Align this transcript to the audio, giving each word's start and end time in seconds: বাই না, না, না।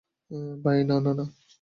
বাই 0.63 0.79
না, 0.83 0.95
না, 0.99 1.11
না। 1.13 1.25